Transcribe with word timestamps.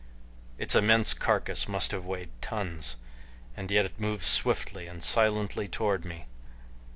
Its 0.57 0.73
immense 0.73 1.13
carcass 1.13 1.67
must 1.67 1.91
have 1.91 2.07
weighed 2.07 2.31
tons, 2.41 2.95
and 3.55 3.69
yet 3.69 3.85
it 3.85 3.99
moved 3.99 4.23
swiftly 4.23 4.87
and 4.87 5.03
silently 5.03 5.67
toward 5.67 6.05
me. 6.05 6.25